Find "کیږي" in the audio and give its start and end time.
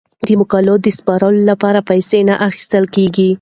2.95-3.27